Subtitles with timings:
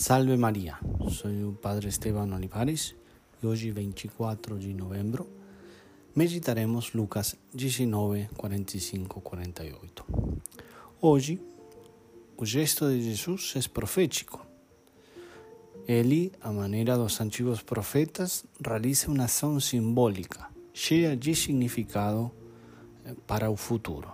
[0.00, 0.78] Salve Maria,
[1.10, 2.96] soy o Padre Esteban Olivares
[3.42, 5.28] e hoje, 24 de novembro,
[6.16, 10.06] meditaremos Lucas 19, 45, 48.
[11.02, 11.38] Hoje,
[12.34, 14.40] o gesto de Jesus é profético.
[15.86, 22.32] Ele, a maneira dos antigos profetas, realiza uma ação simbólica, cheia de significado
[23.04, 24.08] eh, para o futuro.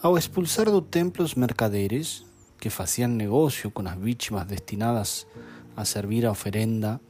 [0.00, 2.24] Ao expulsar do templo os mercaderes,
[2.58, 5.26] que hacían negocio con las víctimas destinadas
[5.76, 7.00] a servir a oferenda,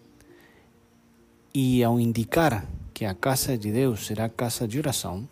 [1.55, 5.29] e ao indicar que a casa de Deus será casa de oração,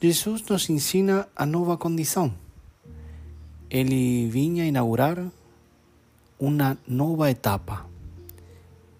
[0.00, 2.34] Jesus nos ensina a nova condição.
[3.70, 5.18] Ele vinha inaugurar
[6.38, 7.86] uma nova etapa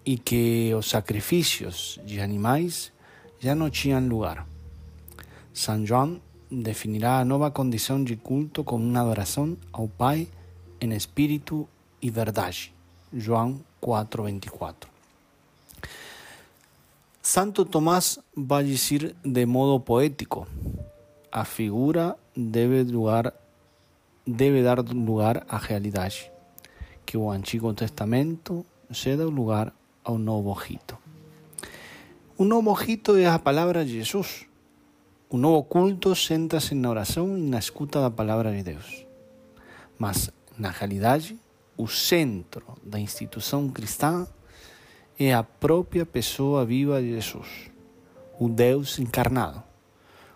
[0.03, 2.91] e que os sacrifícios de animais
[3.39, 4.47] já não tinham lugar.
[5.53, 6.19] São João
[6.49, 10.27] definirá a nova condição de culto como uma adoração ao Pai
[10.79, 11.67] em espírito
[12.01, 12.73] e verdade.
[13.13, 14.89] João 4:24.
[17.21, 20.47] Santo Tomás vai dizer de modo poético:
[21.31, 22.83] a figura deve
[24.63, 26.31] dar lugar à realidade,
[27.05, 30.97] que o Antigo Testamento ceda lugar ao novo rito.
[32.37, 34.45] O novo rito é a palavra de Jesus
[35.27, 39.07] Un novo culto senta-se na oração e na escuta da palavra de Deus.
[39.97, 41.39] Mas, na realidade,
[41.75, 44.27] o centro da instituição cristã
[45.17, 47.71] é a própria pessoa viva de Jesus,
[48.39, 49.63] o Deus encarnado,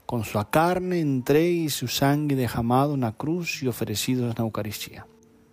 [0.08, 5.06] com sua carne entregue e seu sangue derramado na cruz e oferecidos na Eucaristia.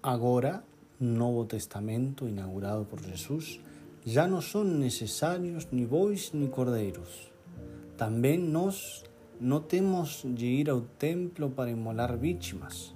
[0.02, 0.64] Agora,
[0.98, 3.60] no Novo Testamento inaugurado por Jesus,
[4.02, 7.30] já não são necessários nem bois nem cordeiros.
[7.98, 9.04] Também nós
[9.40, 12.94] no temos de ir ao templo para inmolar vítimas,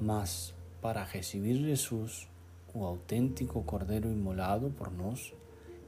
[0.00, 2.26] mas para recibir Jesús,
[2.72, 5.34] o auténtico Cordero inmolado por nós,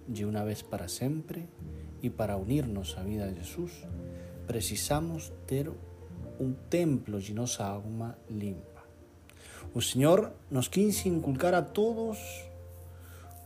[0.07, 1.49] de uma vez para sempre,
[2.03, 3.73] e para unirnos à vida de Jesus,
[4.47, 5.71] precisamos ter
[6.39, 8.83] um templo de nossa alma limpa.
[9.73, 12.19] O Senhor nos quis inculcar a todos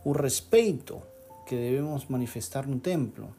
[0.03, 1.01] o respeito
[1.45, 3.33] que devemos manifestar no templo,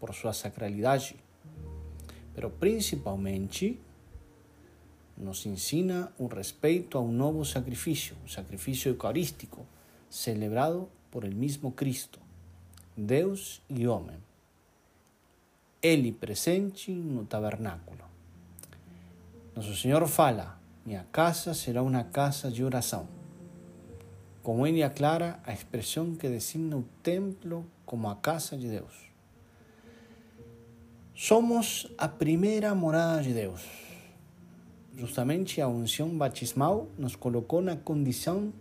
[0.00, 1.16] por sua sacralidade
[2.38, 3.80] pero principalmente
[5.16, 9.66] nos ensina un respeto a un nuevo sacrificio, un sacrificio eucarístico,
[10.08, 12.20] celebrado por el mismo Cristo,
[12.94, 14.18] Deus e homem.
[15.82, 18.04] Ele presente no tabernáculo.
[19.56, 23.08] Nosso Senhor fala: Minha casa será uma casa de oração.
[24.44, 29.08] Como ele aclara a expressão que designa o templo como a casa de Deus.
[31.20, 33.60] Somos a primeira morada de Deus.
[34.96, 38.52] Justamente a unção batismal nos colocou na condição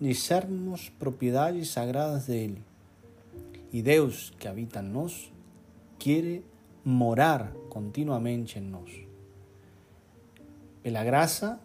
[0.00, 2.62] de sermos propriedades sagradas dele.
[3.72, 5.32] E Deus, que habita em nós,
[5.98, 6.42] quer
[6.84, 8.88] morar continuamente em nós.
[10.84, 11.58] Pela graça,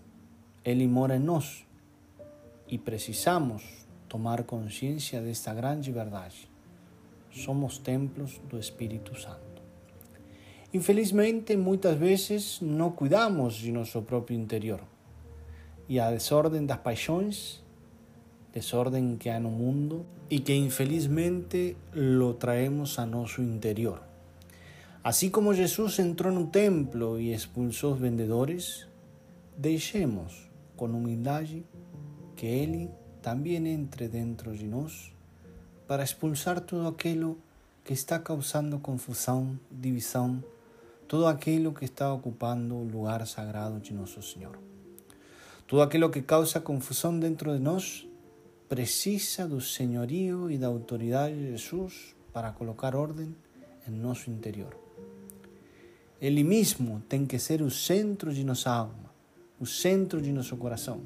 [0.65, 1.67] Ele mora em nós
[2.67, 3.61] e precisamos
[4.09, 6.49] tomar consciência desta grande verdade.
[7.29, 9.50] Somos templos do Espírito Santo.
[10.73, 14.79] Infelizmente, muitas vezes não cuidamos de nosso próprio interior.
[15.89, 17.61] E a desordem das paixões,
[18.53, 24.01] desordem que há no mundo e que infelizmente lo traemos a nosso interior.
[25.03, 28.87] Assim como Jesus entrou no templo e expulsou os vendedores,
[29.57, 31.65] deixemos com humildade
[32.35, 32.89] que Ele
[33.21, 35.11] também entre dentro de nós
[35.85, 37.37] para expulsar tudo aquilo
[37.83, 40.41] que está causando confusão, divisão,
[41.11, 44.57] todo aquello que está ocupando un lugar sagrado de nuestro Señor.
[45.67, 48.07] Todo aquello que causa confusión dentro de nos
[48.69, 53.35] precisa do señorío y da autoridade de Jesús para colocar orden
[53.85, 54.79] en nuestro interior.
[56.21, 59.11] Ele mismo tem que ser o centro de nossa alma,
[59.59, 61.01] o centro de nosso coração,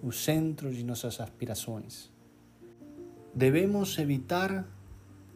[0.00, 2.08] o centro de nossas aspirações.
[3.34, 4.64] Devemos evitar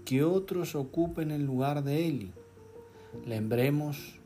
[0.04, 2.43] que outros ocupem o lugar de Ele
[3.26, 4.18] Lembremos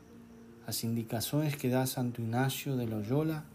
[0.65, 3.45] las indicaciones que da Santo Ignacio de Loyola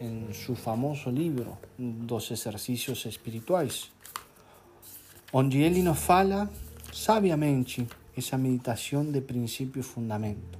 [0.00, 3.90] en su famoso libro Dos Exercícios Espirituais,
[5.32, 6.48] onde ele nos fala
[6.90, 7.86] sabiamente
[8.16, 10.58] essa meditação de princípio e fundamento.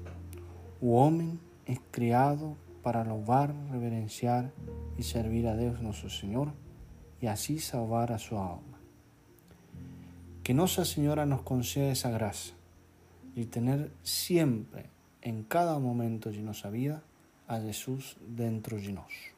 [0.81, 4.50] O homem é criado para louvar, reverenciar
[4.99, 6.53] e servir a Deus nosso Senhor
[7.23, 8.79] e assim salvar a sua alma.
[10.44, 12.57] Que Nossa Senhora nos conceda essa graça
[13.38, 14.87] y tener siempre,
[15.23, 17.05] en cada momento de nuestra vida,
[17.46, 19.38] a Jesús dentro de nosotros.